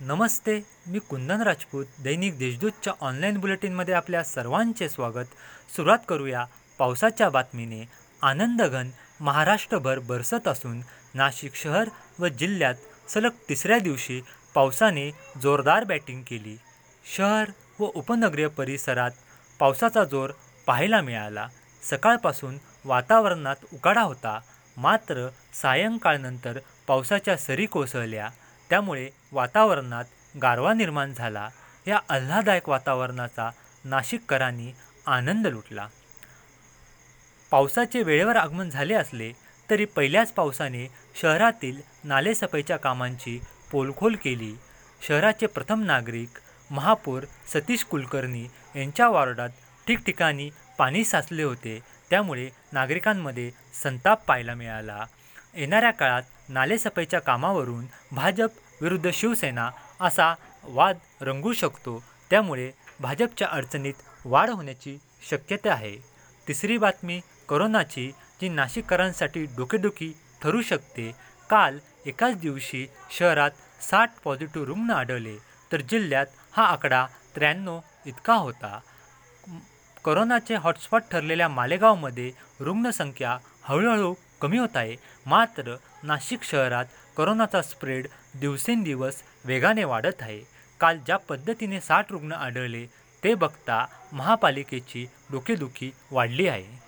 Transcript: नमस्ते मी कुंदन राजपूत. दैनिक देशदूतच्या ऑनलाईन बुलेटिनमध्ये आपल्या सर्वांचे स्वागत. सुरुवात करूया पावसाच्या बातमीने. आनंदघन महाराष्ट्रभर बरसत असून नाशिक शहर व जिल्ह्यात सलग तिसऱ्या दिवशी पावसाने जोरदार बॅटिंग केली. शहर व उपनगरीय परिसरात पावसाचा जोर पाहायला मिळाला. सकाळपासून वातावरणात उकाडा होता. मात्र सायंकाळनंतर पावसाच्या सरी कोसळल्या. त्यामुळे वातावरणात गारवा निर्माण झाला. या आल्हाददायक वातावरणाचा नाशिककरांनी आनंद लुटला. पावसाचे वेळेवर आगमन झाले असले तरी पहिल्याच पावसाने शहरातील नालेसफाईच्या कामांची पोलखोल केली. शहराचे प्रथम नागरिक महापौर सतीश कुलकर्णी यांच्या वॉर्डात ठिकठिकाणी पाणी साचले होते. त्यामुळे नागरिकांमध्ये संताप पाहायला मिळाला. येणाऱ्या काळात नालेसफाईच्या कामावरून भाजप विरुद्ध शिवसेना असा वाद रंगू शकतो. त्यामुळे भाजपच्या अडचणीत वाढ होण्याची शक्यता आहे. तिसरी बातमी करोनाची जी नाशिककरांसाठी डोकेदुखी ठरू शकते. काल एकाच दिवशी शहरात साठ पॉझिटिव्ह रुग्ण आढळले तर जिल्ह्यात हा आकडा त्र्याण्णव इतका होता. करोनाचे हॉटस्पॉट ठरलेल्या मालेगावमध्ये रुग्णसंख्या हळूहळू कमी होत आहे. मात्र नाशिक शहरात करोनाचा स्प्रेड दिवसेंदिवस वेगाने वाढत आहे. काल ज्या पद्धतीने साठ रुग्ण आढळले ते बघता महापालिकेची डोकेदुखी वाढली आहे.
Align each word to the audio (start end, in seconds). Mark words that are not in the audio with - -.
नमस्ते 0.00 0.60
मी 0.86 0.98
कुंदन 0.98 1.42
राजपूत. 1.42 1.84
दैनिक 1.98 2.38
देशदूतच्या 2.38 2.92
ऑनलाईन 3.00 3.38
बुलेटिनमध्ये 3.38 3.94
आपल्या 3.94 4.24
सर्वांचे 4.24 4.88
स्वागत. 4.88 5.26
सुरुवात 5.76 5.98
करूया 6.08 6.44
पावसाच्या 6.78 7.28
बातमीने. 7.28 7.88
आनंदघन 8.22 8.90
महाराष्ट्रभर 9.20 9.98
बरसत 9.98 10.48
असून 10.48 10.80
नाशिक 11.14 11.54
शहर 11.54 11.88
व 12.18 12.26
जिल्ह्यात 12.26 12.74
सलग 13.08 13.30
तिसऱ्या 13.48 13.78
दिवशी 13.78 14.20
पावसाने 14.54 15.10
जोरदार 15.42 15.84
बॅटिंग 15.84 16.22
केली. 16.26 16.58
शहर 17.16 17.44
व 17.78 17.84
उपनगरीय 17.94 18.48
परिसरात 18.48 19.10
पावसाचा 19.58 20.04
जोर 20.04 20.30
पाहायला 20.66 21.00
मिळाला. 21.00 21.48
सकाळपासून 21.82 22.58
वातावरणात 22.84 23.56
उकाडा 23.72 24.02
होता. 24.02 24.40
मात्र 24.76 25.28
सायंकाळनंतर 25.54 26.58
पावसाच्या 26.86 27.36
सरी 27.36 27.66
कोसळल्या. 27.66 28.28
त्यामुळे 28.70 29.10
वातावरणात 29.32 30.04
गारवा 30.42 30.74
निर्माण 30.74 31.12
झाला. 31.14 31.48
या 31.86 31.98
आल्हाददायक 32.08 32.68
वातावरणाचा 32.68 33.50
नाशिककरांनी 33.84 34.72
आनंद 35.06 35.46
लुटला. 35.46 35.88
पावसाचे 37.50 38.02
वेळेवर 38.02 38.36
आगमन 38.36 38.70
झाले 38.70 38.94
असले 38.94 39.32
तरी 39.70 39.84
पहिल्याच 39.84 40.32
पावसाने 40.32 40.88
शहरातील 41.20 41.80
नालेसफाईच्या 42.04 42.76
कामांची 42.76 43.40
पोलखोल 43.70 44.16
केली. 44.16 44.54
शहराचे 45.08 45.46
प्रथम 45.46 45.82
नागरिक 45.82 46.28
महापौर 46.70 47.24
सतीश 47.52 47.84
कुलकर्णी 47.84 48.48
यांच्या 48.76 49.08
वॉर्डात 49.08 49.48
ठिकठिकाणी 49.86 50.50
पाणी 50.78 51.04
साचले 51.04 51.42
होते. 51.42 51.80
त्यामुळे 52.10 52.50
नागरिकांमध्ये 52.72 53.50
संताप 53.82 54.24
पाहायला 54.26 54.54
मिळाला. 54.54 55.04
येणाऱ्या 55.56 55.90
काळात 55.90 56.22
नालेसफाईच्या 56.48 57.20
कामावरून 57.20 57.84
भाजप 58.12 58.82
विरुद्ध 58.82 59.10
शिवसेना 59.12 59.70
असा 60.00 60.34
वाद 60.64 60.98
रंगू 61.20 61.52
शकतो. 61.52 62.02
त्यामुळे 62.30 62.70
भाजपच्या 63.00 63.48
अडचणीत 63.48 63.94
वाढ 64.24 64.50
होण्याची 64.50 64.98
शक्यता 65.30 65.72
आहे. 65.72 65.96
तिसरी 66.48 66.78
बातमी 66.78 67.20
करोनाची 67.48 68.10
जी 68.40 68.48
नाशिककरांसाठी 68.48 69.44
डोकेदुखी 69.56 70.12
ठरू 70.42 70.62
शकते. 70.62 71.10
काल 71.50 71.78
एकाच 72.06 72.36
दिवशी 72.36 72.86
शहरात 73.10 73.50
साठ 73.80 74.10
पॉझिटिव्ह 74.24 74.66
रुग्ण 74.66 74.90
आढळले 74.90 75.36
तर 75.72 75.80
जिल्ह्यात 75.80 76.26
हा 76.52 76.64
आकडा 76.64 77.06
त्र्याण्णव 77.34 77.80
इतका 78.06 78.34
होता. 78.34 78.78
करोनाचे 80.04 80.54
हॉटस्पॉट 80.54 81.02
ठरलेल्या 81.10 81.48
मालेगावमध्ये 81.48 82.32
रुग्णसंख्या 82.60 83.36
हळूहळू 83.62 84.14
कमी 84.40 84.58
होत 84.58 84.76
आहे. 84.76 84.96
मात्र 85.26 85.76
नाशिक 86.02 86.42
शहरात 86.42 86.84
करोनाचा 87.16 87.62
स्प्रेड 87.62 88.06
दिवसेंदिवस 88.40 89.22
वेगाने 89.44 89.84
वाढत 89.84 90.22
आहे. 90.22 90.40
काल 90.80 90.98
ज्या 91.06 91.16
पद्धतीने 91.16 91.80
साठ 91.80 92.12
रुग्ण 92.12 92.32
आढळले 92.32 92.86
ते 93.24 93.34
बघता 93.34 93.86
महापालिकेची 94.12 95.06
डोकेदुखी 95.30 95.90
वाढली 96.10 96.48
आहे. 96.48 96.85